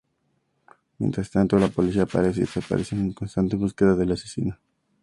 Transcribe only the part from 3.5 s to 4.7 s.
búsqueda del asesino.